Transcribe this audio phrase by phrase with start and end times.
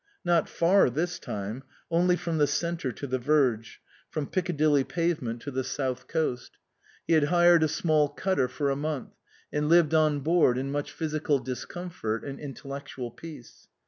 [0.25, 5.51] Not far this time; only from the centre to the verge, from Piccadilly pavement to
[5.51, 6.07] the 148 OUTWARD BOUND south
[6.41, 6.57] coast.
[7.05, 9.13] He had hired a small cutter for a month,
[9.53, 13.67] and lived on board in much physical discomfort and intellectual peace.